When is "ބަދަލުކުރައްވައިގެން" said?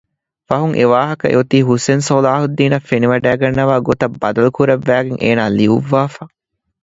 4.21-5.21